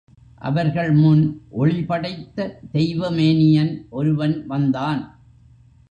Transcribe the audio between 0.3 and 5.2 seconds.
அவர்கள் முன் ஒளிபடைத்த தெய்வ மேனியன் ஒருவன் வந்தான்.